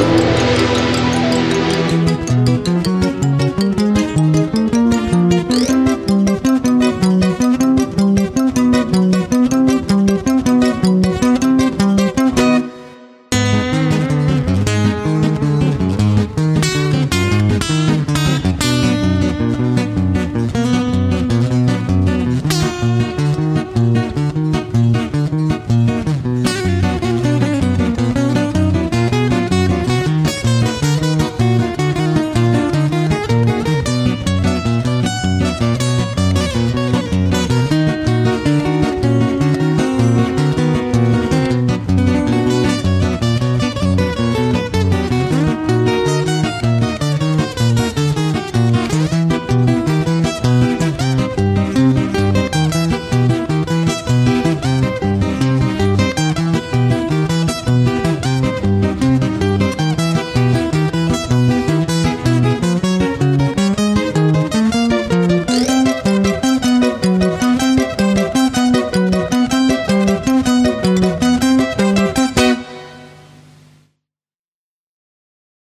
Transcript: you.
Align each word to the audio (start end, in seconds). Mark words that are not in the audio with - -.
you. 0.00 0.29